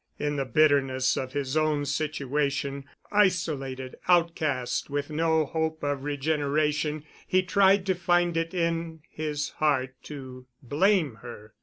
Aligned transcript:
In 0.17 0.35
the 0.37 0.45
bitterness 0.45 1.15
of 1.15 1.33
his 1.33 1.55
own 1.55 1.85
situation—isolated, 1.85 3.97
outcast, 4.07 4.89
with 4.89 5.11
no 5.11 5.45
hope 5.45 5.83
of 5.83 6.03
regeneration, 6.03 7.03
he 7.27 7.43
tried 7.43 7.85
to 7.85 7.93
find 7.93 8.35
it 8.35 8.51
in 8.51 9.01
his 9.11 9.49
heart 9.57 9.93
to 10.05 10.47
blame 10.63 11.19
her. 11.21 11.53